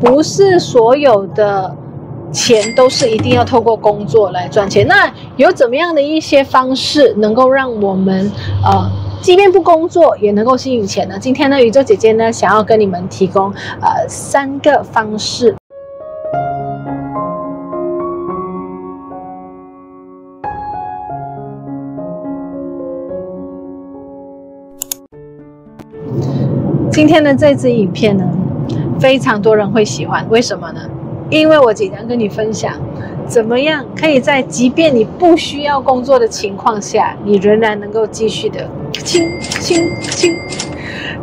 [0.00, 1.76] 不是所有的
[2.32, 4.86] 钱都是一定要透过工作来赚钱。
[4.88, 8.30] 那有怎么样的一些方式能够让我们
[8.64, 8.90] 呃，
[9.20, 11.16] 即便不工作也能够吸引钱呢？
[11.20, 15.54] 今天呢，宇宙姐姐呢，想要跟你们提供呃三个方式。
[26.90, 28.24] 今天的这支影片呢，
[29.00, 30.80] 非常多人会喜欢，为什么呢？
[31.30, 32.72] 因为我经常跟你分享，
[33.26, 40.36] 怎么样可以在即便你不需要工作的情况下，你仍然能够继续的轻轻轻。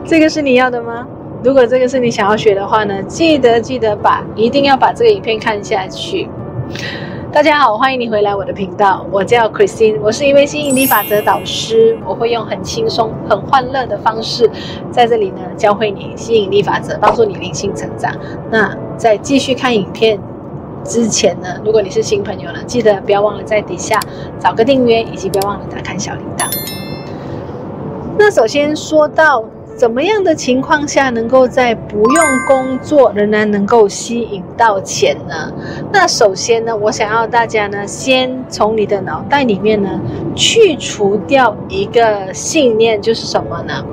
[0.05, 1.05] 这个是你要的吗？
[1.43, 6.27] 如果这个是你想要学的话呢，记得记得把一定要把这个影片看下去。
[7.29, 9.05] 大家好，欢迎你回来我的频道。
[9.11, 11.95] 我叫 Christine，我是一位吸引力法则导师。
[12.07, 14.49] 我会用很轻松、很欢乐的方式，
[14.91, 18.15] 在这里呢教会你吸引力法则，帮助你灵性成长。
[18.49, 20.17] 那在继续看影片
[20.85, 23.99] 之前呢，如果你是新朋友呢，记得不要忘了在底下
[24.39, 26.47] 找个订阅，以及不要忘了打开小铃铛。
[28.17, 29.43] 那首先说到。
[29.77, 35.53] 怎么样的情况下能够在不用工作仍然能够吸引到钱呢？
[35.93, 40.01] 那首先呢，我想要大家呢，先从你的脑袋里面呢，
[40.35, 43.85] 去除掉一个信念，就是什么呢？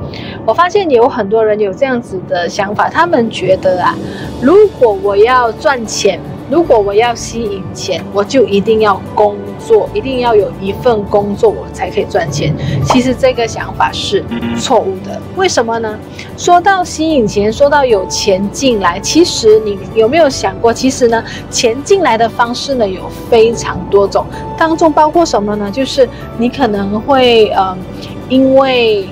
[0.47, 3.95] 我发现有很多人有这样子的想法，他们觉得啊，
[4.41, 6.19] 如果我要赚钱。
[6.51, 12.55] 如果我要吸引钱，我就一定要工作，一定要有一份工作，我才可以赚钱。
[12.85, 14.23] 其实这个想法是
[14.59, 15.19] 错误的。
[15.37, 15.99] 为什么呢？
[16.37, 25.71] 说到吸引钱，说到有钱进来，其实你有没有想过，其实呢，钱进来的方式呢有非常多种，当中包括什么呢？
[25.71, 27.77] 就是你可能会呃，
[28.29, 29.09] 因为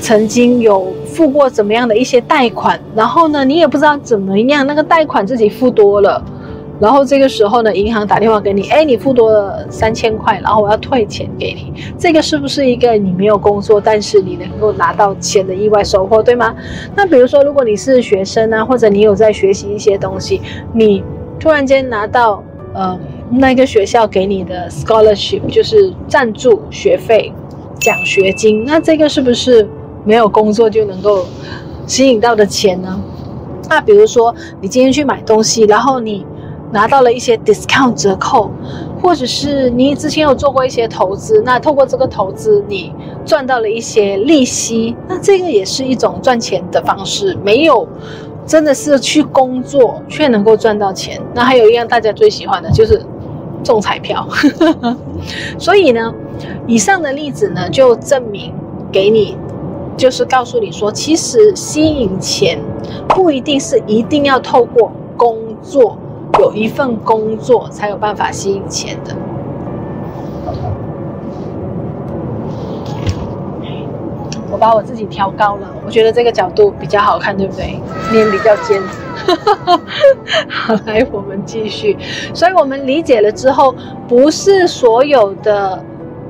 [0.00, 6.22] 曾经有付过怎么样的一些贷款，然后呢，你也不知道怎么样，那个贷款自己付多了。
[6.80, 11.72] 然后这个时候呢，银行打电话给你，哎，你付多了三千块，然后我要退钱给你。
[11.96, 16.54] 这个是不是一个你没有工作，但是你能够拿到钱的意外收获，对吗？
[16.96, 20.40] 那比如说，如果你是学生啊，或者你有在学习一些东西，
[20.72, 21.04] 你
[21.38, 22.42] 突然间拿到
[22.74, 22.98] 呃
[23.30, 27.32] 那个学校给你的 scholarship，就是赞助学费、
[27.78, 29.68] 奖学金，那这个是不是
[30.04, 31.24] 没有工作就能够
[31.86, 33.00] 吸引到的钱呢？
[33.70, 36.26] 那比如说你今天去买东西，然后你
[36.72, 38.50] 拿到了一些 discount 折扣，
[39.00, 42.92] 或者是你之前有做过一些投资，那透过这个投资你
[43.26, 47.36] 赚到了一些利息，那这个也是一种赚钱的方式。
[47.44, 47.86] 没有
[48.46, 51.20] 真的是去工作却能够赚到钱。
[51.34, 53.00] 那还有一样大家最喜欢的就是
[53.62, 54.26] 中彩票。
[55.58, 56.12] 所以呢，
[56.66, 58.52] 以上的例子呢就证明
[58.90, 59.36] 给你，
[59.96, 62.58] 就是告诉你说，其实吸引钱
[63.08, 65.98] 不一定是一定要透过工作。
[66.40, 69.14] 有一份工作才有办法吸引钱的。
[74.50, 77.80] 我把我自己调高了，我觉得这个角度比较好看，对不对？
[78.12, 78.82] 脸比较尖。
[80.48, 81.96] 好，来，我们继续。
[82.34, 83.74] 所以我们理解了之后，
[84.06, 85.82] 不是所有的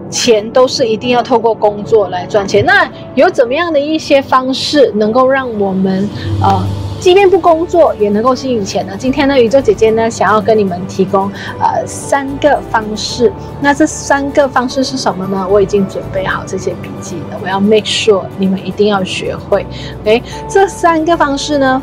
[0.09, 2.65] 钱都是一定要透过工作来赚钱。
[2.65, 6.09] 那有怎么样的一些方式能够让我们
[6.41, 6.65] 呃？
[7.03, 8.93] 即便不工作也能够吸引钱呢？
[8.97, 13.33] 今天呢，宇宙姐姐呢想要跟你们提供呃三个方式。
[13.61, 15.45] 那这三个方式是什么呢？
[15.51, 19.67] 我已经准备好这些笔记了，我要 make sure 你们一定要学会。
[20.03, 21.83] OK，这三个方式呢，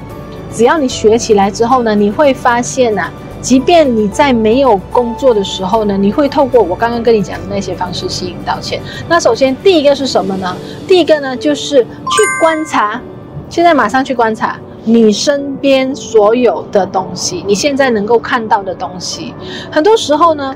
[0.53, 8.81] 只要你学起来之后呢，你会发现呐、啊，即便你在没有工作的时候呢，你会透过我刚刚跟你讲的那些方式吸引到钱。
[9.09, 10.55] 那首先第一个是什么呢？
[10.87, 13.01] 第一个呢就是去观察，
[13.49, 14.57] 现在马上去观察。
[14.85, 19.33] 你身边所有的东西，你现在能够看到的东西，
[19.71, 20.55] 很多时候呢，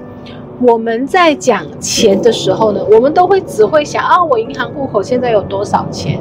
[0.61, 6.19] 我们在讲钱的时候呢，我们都会只会想啊，我银行户口现在有多少钱，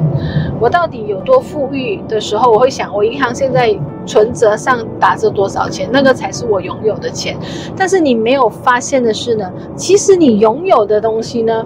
[0.59, 3.73] 我到底有多富裕的时候，我会想，我银行现在
[4.05, 7.37] 存折上打着多少钱，那个才是我拥有的钱。
[7.75, 11.65] 但是你没有发现的是呢，其实你拥有的东西呢，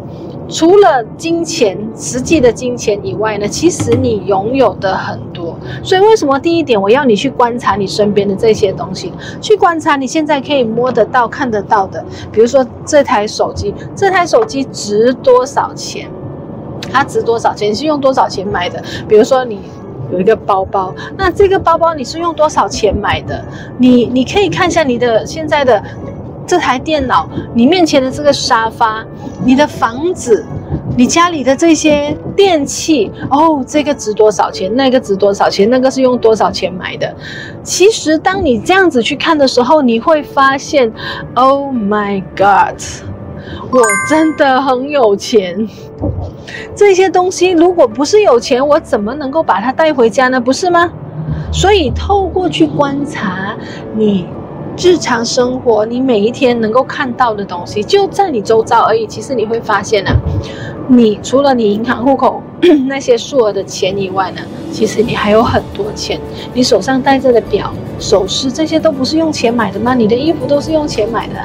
[0.50, 5.56] 除了金钱，实际的金钱以外呢，其实你拥有的很多。
[5.84, 9.12] 所以为什么第一点我要你去观察你身边的这些东西，
[9.42, 16.10] 去观察你现在可以摸得到、看得到的，比如说这台手机，这台手机值多少钱？
[16.92, 17.76] 它值多少钱？
[17.76, 18.82] 是用多少钱买的？
[19.08, 19.60] 比如说你
[20.14, 23.44] 有一个包包，那这个包包你是用多少钱买的？
[23.78, 25.84] 你你可以看一下你的现在的。
[26.48, 29.06] 这台电脑，你面前的这个沙发，
[29.44, 30.46] 你的房子，
[30.96, 34.74] 你家里的这些电器，哦，这个值多少钱？
[34.74, 35.70] 那个值多少钱？
[35.70, 37.14] 那个是用多少钱买的？
[37.64, 40.90] 其实，当你这样子去看的时候，你会发现
[41.36, 42.82] ，Oh my God，
[43.70, 45.68] 我真的很有钱。
[46.74, 50.40] 这些东西如果不是有钱，我怎么能够把它带回家呢？
[50.40, 50.90] 不是吗？
[51.52, 53.54] 所以，透过去观察
[53.94, 54.28] 你。
[54.80, 59.08] 日常生活，你每一天能够看到的东西就在你周遭而已。
[59.08, 60.18] 其实你会发现呢、啊，
[60.88, 62.42] 你除了你银行户口
[62.88, 64.42] 那些数额的钱以外呢，
[64.72, 66.20] 其实你还有很多钱。
[66.54, 69.96] 你手上戴着的表、首饰，这些都不是用钱买的吗？
[69.96, 71.36] 你的衣服都是用钱买的，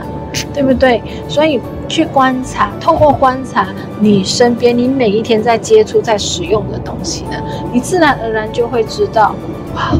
[0.53, 1.03] 对不对？
[1.27, 1.59] 所以
[1.89, 3.69] 去观察，透过观察
[3.99, 7.43] 你身边，你每一天在接触、在使用的东西呢，
[7.73, 9.35] 你自然而然就会知道，
[9.75, 9.91] 哇，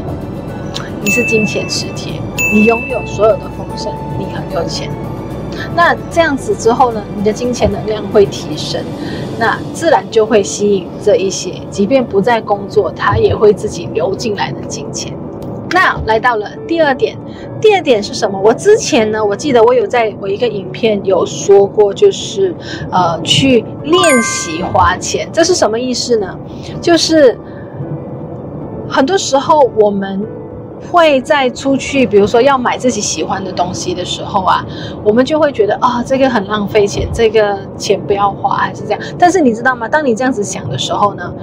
[1.01, 2.13] 你是金钱磁铁。
[2.53, 4.87] 你拥有所有的丰盛，你很有钱。
[5.75, 8.79] 那这样子之后呢，你的金钱能量会提升，
[9.39, 15.17] 那自然就会吸引这一些，即便不在工作，它也会自己流进来的金钱。
[15.71, 17.17] 那来到了第二点，
[17.59, 18.39] 第二点是什么？
[18.39, 22.53] 我之前呢，我记得我有在我一个影片有说过，就是
[22.91, 26.37] 呃，去练习花钱，这是什么意思呢？
[26.79, 27.35] 就是
[28.87, 30.23] 很多时候我们。
[30.91, 34.65] 会在出去，比如说要买自己喜欢的东西的时候啊，
[35.03, 38.99] 我们就会觉得啊、这个很浪费钱，这个钱不要花，还是这样。
[39.17, 39.87] 但是你知道吗？
[39.87, 41.33] 当你这样子想的时候呢，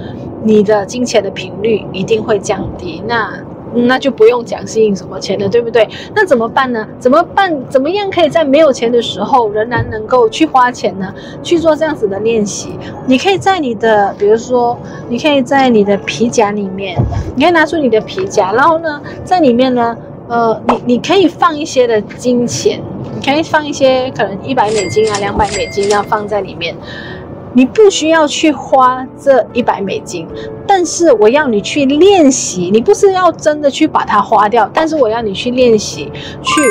[0.43, 3.03] 你的金钱的频率一定会降低。
[3.07, 3.31] 那。
[3.73, 5.87] 那就不用讲吸引什么钱了，对不对？
[6.15, 6.87] 那怎么办呢？
[6.99, 7.55] 怎么办？
[7.69, 11.13] 怎么样可以在没有钱的时候仍然能够去花钱呢？
[11.41, 12.77] 去做这样子的练习。
[13.05, 14.77] 你可以在你的，比如说，
[15.09, 16.97] 你可以在你的皮夹里面，
[17.35, 19.97] 你可以拿出你的皮夹，然后呢，在里面呢，
[20.27, 22.81] 呃，你你可以放一些的金钱，
[23.15, 26.75] 你可以放一些可能一百美金啊、两百美金要放在里面。
[27.53, 30.25] 你不需要去花这一百美金，
[30.65, 32.69] 但是我要你去练习。
[32.71, 36.09] 你不是要真的去把它花掉，但是我要你去练习，
[36.41, 36.61] 去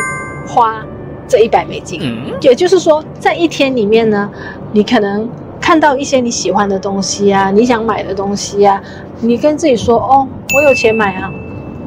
[0.48, 0.82] 花
[1.28, 2.00] 这一百美金。
[2.40, 4.30] 也就是说，在一天里面呢，
[4.72, 5.28] 你可能
[5.60, 8.82] 看到一些你喜欢的东西啊，你想买的东西啊，
[9.20, 11.30] 你跟自己说：“哦，我有钱买啊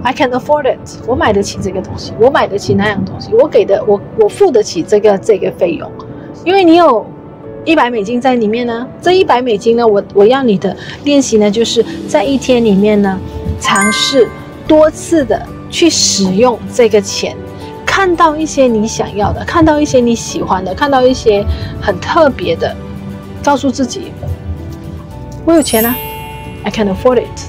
[0.03, 5.89] ，I can afford it，我买得起这个东西，我买得起那样东西，我给的，我我付得起这个这个费用，
[6.45, 7.03] 因为你有。”
[7.65, 10.75] 一百美金在里面呢，这一百美金呢，我我要你的
[11.05, 13.17] 练习呢，就是在一天里面呢，
[13.59, 14.27] 尝试
[14.67, 17.35] 多次的去使用这个钱，
[17.85, 21.45] 看到一些你想要的，看到一些你喜欢的，看到一些
[21.81, 22.75] 很特别的，
[23.43, 24.11] 告诉自己，
[25.45, 25.95] 我有钱啊
[26.63, 27.41] ，I can afford it。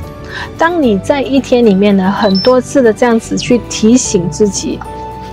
[0.56, 4.78] 当你在一天里面呢，很多次的这样子去提醒自己，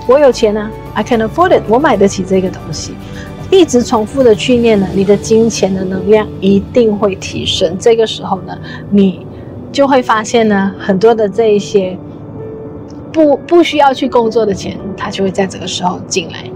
[0.07, 2.93] 我有钱啊，I can afford it，我买得起这个东西。
[3.51, 7.77] 一直重复的去念呢，你的金钱的能量一定会提升。
[7.77, 8.57] 这个时候呢，
[8.89, 9.27] 你
[9.73, 11.97] 就会发现呢，很多的这一些
[13.11, 16.49] 不不需要去工作的钱，它就会在这个时候进来。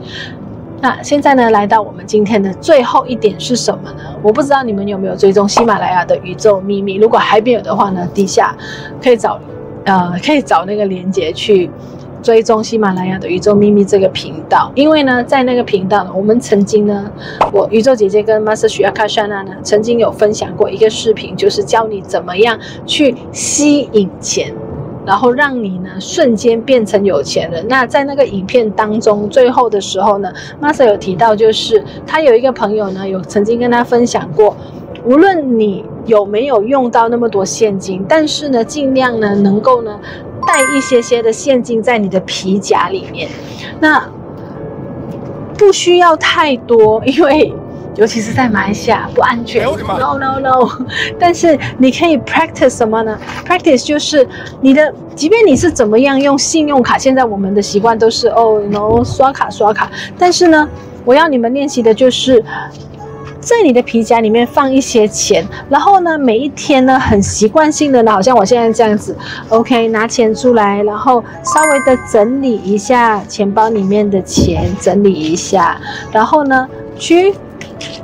[0.82, 4.00] 那现在呢，来到我们今天的最后一点是什么呢？
[4.24, 6.96] 我不知道你们有没有追踪喜马拉雅的宇宙秘密。
[6.96, 8.56] 如果还没有的话呢，底下
[9.04, 9.38] 可以找
[9.84, 11.70] 呃可以找那个链接去。
[12.26, 17.12] 追踪喜马拉雅的宇宙秘密这个频道，因为呢，在那个频道呢，我们曾经呢，
[17.54, 24.52] 我宇宙姐姐跟 Master 许亚卡莎娜呢，曾经有分享过一个视频，就是教你怎么样去吸引钱，
[25.06, 27.64] 然后让你呢瞬间变成有钱人。
[27.70, 34.58] 那在那个影片当中，最后的时候呢，Master 有提到，就是他有一个朋友呢，有曾经跟他分享过，
[35.04, 40.00] 无论你有没有用到那么多现金，但是呢，尽量呢能够呢。
[40.48, 43.28] 带一些些的现金在你的皮夹里面，
[43.80, 44.08] 那
[45.58, 47.52] 不需要太多，因为
[47.98, 49.66] 尤其是在马来西亚不安全。
[49.66, 50.70] No no no！
[51.18, 54.28] 但是你可以 practice 什么呢？practice 就是
[54.62, 59.90] 你的，即便你是怎么样用信用卡，现在我们的习惯都是哦，no 刷卡刷卡。
[60.20, 60.70] 但是呢，
[61.06, 62.44] 我要你们练习的就是。
[63.46, 69.16] 在你的皮夹里面放一些钱，然后呢，每一天呢，很习惯性的呢，好像我现在这样子
[69.50, 75.80] ，OK，拿钱出来，然后稍微的整理一下钱包里面的钱，整理一下，
[76.12, 77.36] 然后呢，去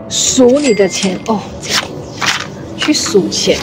[0.07, 1.39] 数你的钱哦，
[2.77, 3.57] 去数钱，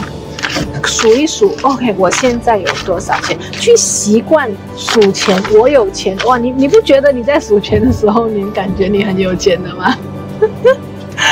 [0.83, 3.37] 数一数，OK，我现在有多少钱？
[3.53, 6.37] 去习惯数钱，我有钱哇！
[6.37, 9.95] 你你不觉得你在数钱的时候，你感觉你很有钱的吗？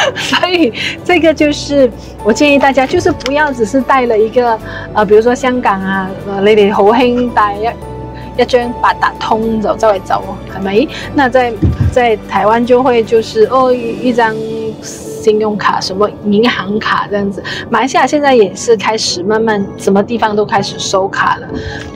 [0.15, 0.73] 所以
[1.03, 1.89] 这个就是
[2.23, 4.57] 我建议大家，就是不要只是带了一个
[4.93, 10.23] 呃，比如说香港啊，呃，你哋好兴带一一张八达通走周围走，
[10.53, 10.87] 系咪？
[11.15, 11.51] 那在
[11.91, 14.35] 在台湾就会就是哦一张。
[15.27, 17.43] 信用卡、什么银行卡这样子。
[17.69, 21.47] 马来西亚现在也是开始慢慢什么地方都开始收卡了，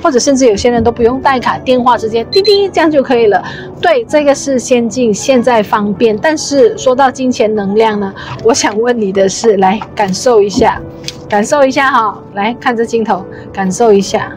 [0.03, 3.41] 或者甚至有些人都不用带卡，电话直接滴滴这样就可以了。
[3.81, 6.17] 对，这个是先进，现在方便。
[6.17, 10.81] 但是说到金钱能量呢，我想问你的是，来感受一下，
[11.29, 14.33] 感受一下哈，来看着镜头，感受一下。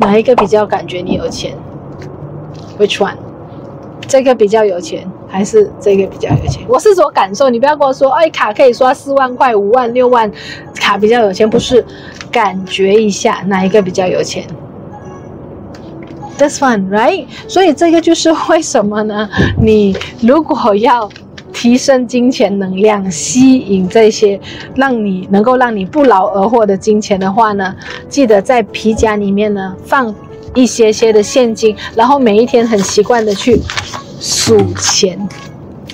[0.00, 1.54] 哪一个比较感觉你有钱
[2.80, 3.14] ？Which one？
[4.08, 6.62] 这个比较有钱，还是这个比较有钱？
[6.68, 10.30] 我是说感受，你不要跟我说，哎，卡可以刷四万块、五万、六万，
[10.74, 11.84] 卡比较有钱，不是？
[12.30, 14.44] 感觉一下哪一个比较有钱
[16.36, 17.26] ？This one，right？
[17.48, 19.28] 所以这个就是为什么呢？
[19.56, 21.08] 你如果要。
[21.52, 24.40] 提升金钱能量，吸引这些
[24.76, 27.74] 让你能够让你不劳而获的金钱的话呢，
[28.08, 30.14] 记得在皮夹里面呢放
[30.54, 33.60] 一些些的现金，然后每一天很习惯的去
[34.20, 35.18] 数钱。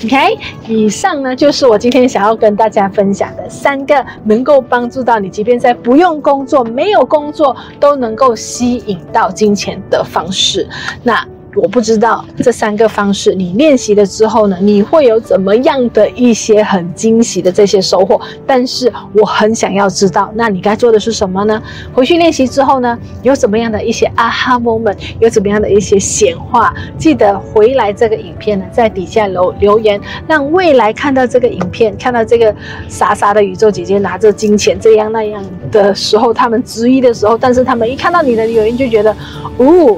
[0.05, 0.37] OK，
[0.69, 10.69] 以上呢就是我今天想要跟大家分享的三个能够帮助到你，即便在不用工作、没有工作都能够吸引到金钱的方式。
[11.03, 11.27] 那。
[11.57, 18.21] 我不知道这三个方式，你练习了之后呢，你会有怎么样的一些很惊喜的这些收获？
[18.47, 21.61] 但是我很想要知道，那你该做的是什么呢？
[21.95, 26.75] 回去练习之后呢，有怎么样的一些 aha moment，有怎么样的一些显化？
[26.99, 29.99] 记得回来这个影片呢，在底下留留言，
[30.29, 32.55] 让未来看到这个影片，看到这个
[32.87, 39.17] 傻傻的宇宙姐姐拿着金钱这样那样的时候，他们质疑的时候，但是他们一看到你的留言就觉得，
[39.57, 39.97] 哦。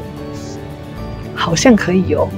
[1.38, 2.28] 好像可以哦，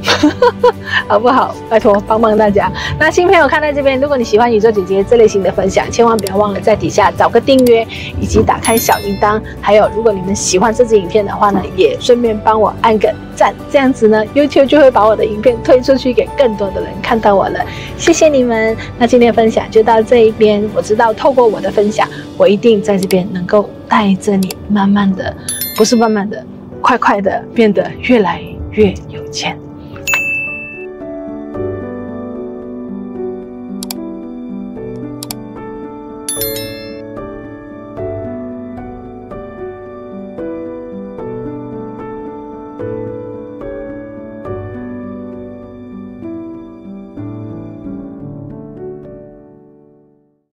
[1.09, 1.55] 好不好？
[1.71, 2.71] 拜托帮帮大家。
[2.99, 7.87] 那新朋友看到这边，如果你喜欢宇宙姐姐这类型的分享，千万不要忘了在底下找个订阅，
[8.21, 9.41] 以及打开小铃铛。
[9.61, 17.59] 还有，如果你们喜欢这支影片的话呢，也顺便帮我按个赞，这样子呢，YouTube 就会把我的影片推出去给更多的人看到我了。
[17.97, 18.77] 谢谢你们。
[18.99, 20.69] 那今天的分享就到这一边。
[20.75, 25.35] 我知道透过我的分享，我一定在这边能够带着你，慢慢的，
[25.75, 26.45] 不是慢慢的，
[26.83, 28.60] 快快的变得越来越。
[28.73, 29.70] 越有钱。